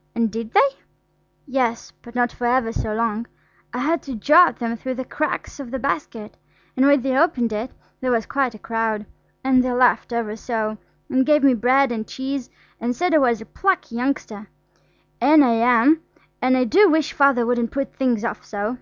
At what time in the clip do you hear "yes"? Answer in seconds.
1.44-1.92